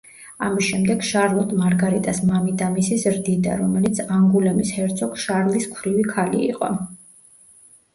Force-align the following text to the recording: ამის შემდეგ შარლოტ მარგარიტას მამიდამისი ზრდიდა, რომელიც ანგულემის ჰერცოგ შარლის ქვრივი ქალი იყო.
ამის 0.45 0.69
შემდეგ 0.69 1.03
შარლოტ 1.09 1.53
მარგარიტას 1.59 2.23
მამიდამისი 2.31 2.99
ზრდიდა, 3.05 3.61
რომელიც 3.63 4.03
ანგულემის 4.19 4.75
ჰერცოგ 4.83 5.25
შარლის 5.29 5.73
ქვრივი 5.79 6.13
ქალი 6.13 6.47
იყო. 6.53 6.77